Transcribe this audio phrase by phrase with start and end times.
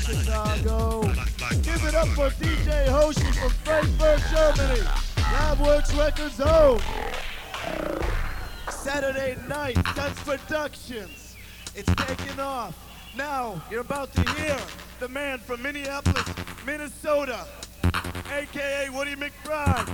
[0.00, 1.02] Chicago.
[1.62, 4.80] Give it up for DJ Hoshi from Frankfurt, Germany.
[5.34, 6.80] Labworks Records Home.
[8.70, 11.36] Saturday night, Guts Productions.
[11.74, 12.74] It's taking off.
[13.16, 14.56] Now, you're about to hear
[15.00, 16.24] the man from Minneapolis,
[16.64, 17.46] Minnesota,
[18.32, 19.86] aka Woody McBride.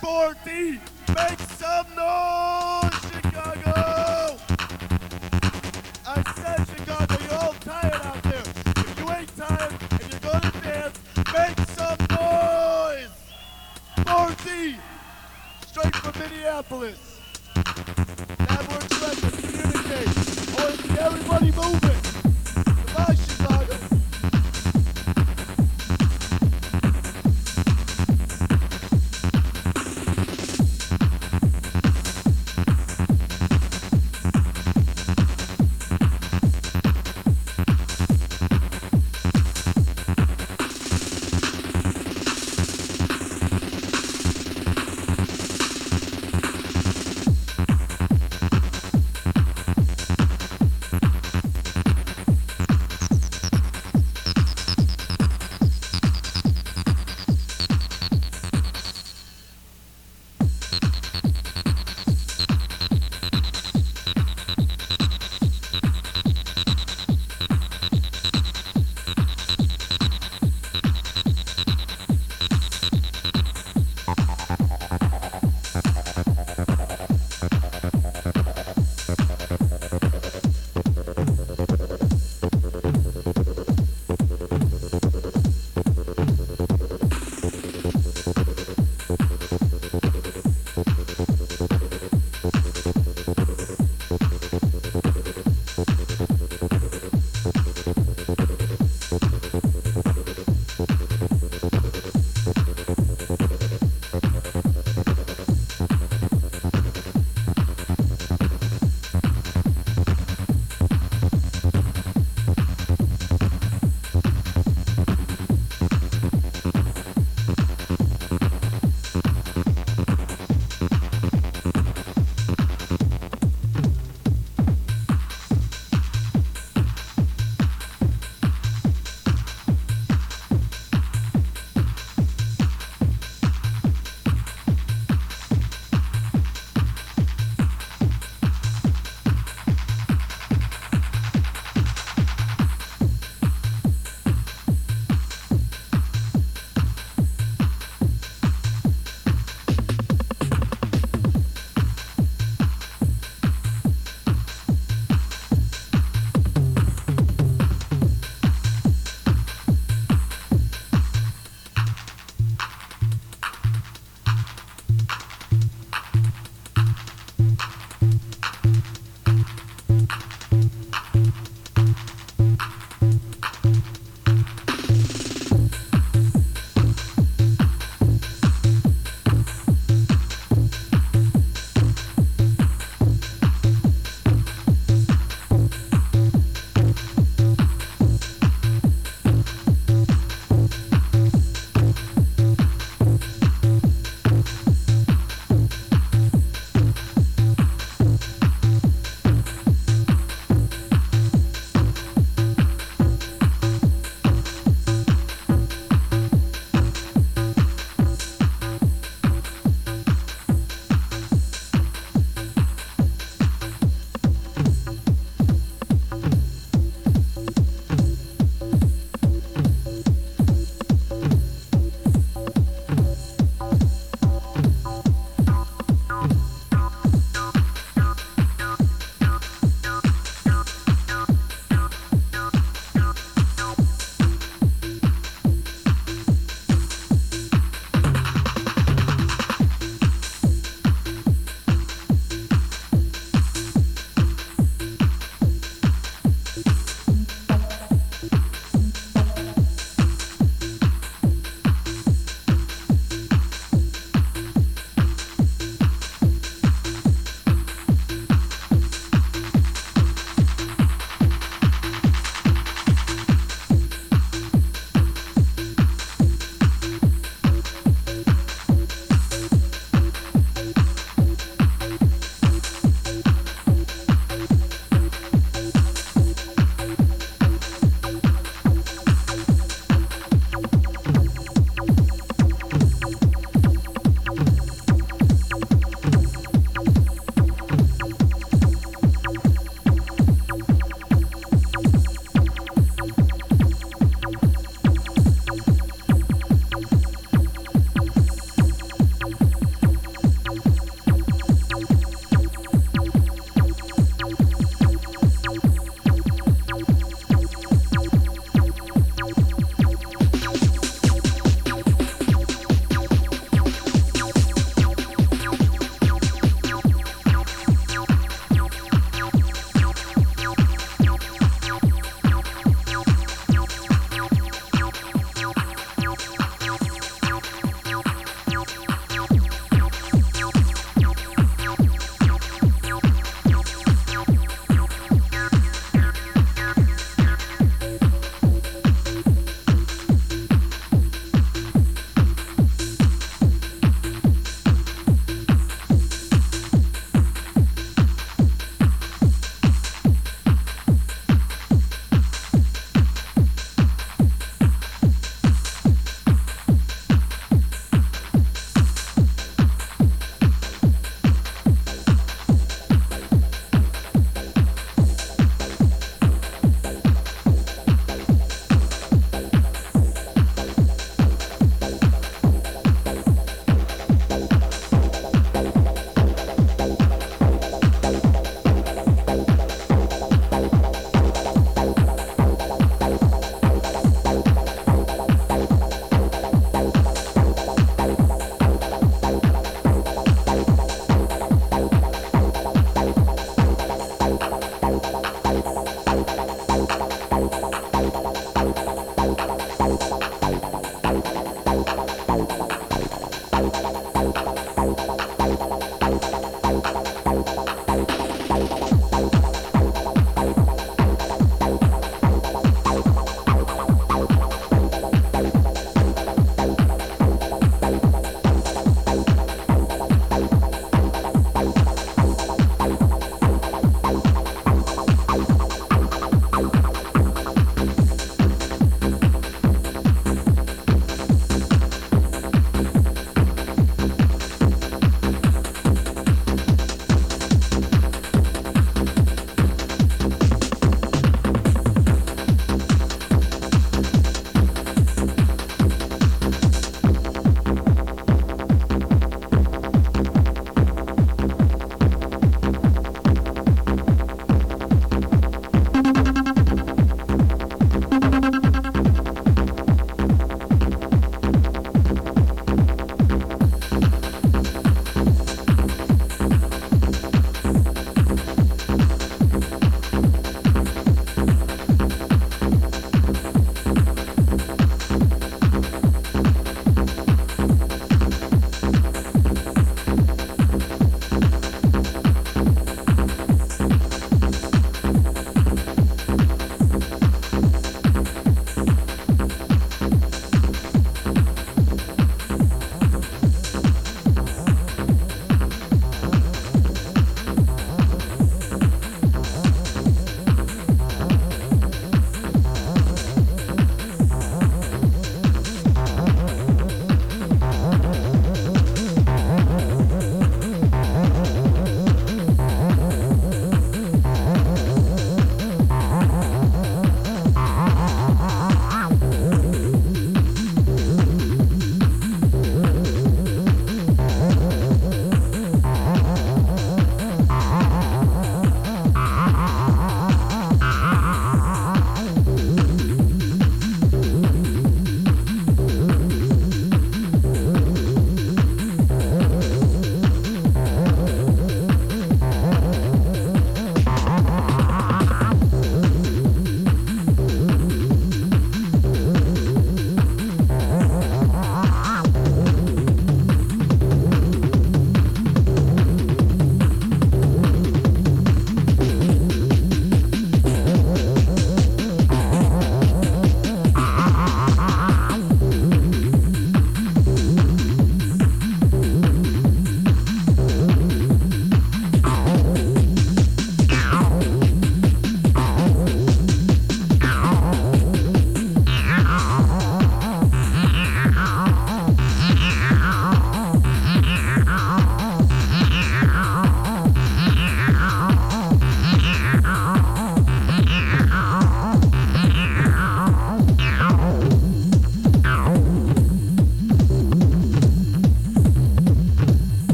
[0.00, 0.80] 4D,
[1.14, 4.36] make some noise, Chicago!
[6.04, 7.11] I said, Chicago,
[14.52, 14.76] 4D,
[15.66, 17.20] straight from Minneapolis.
[17.54, 18.98] That works
[19.30, 20.08] Communiqué.
[20.08, 22.01] See everybody moving.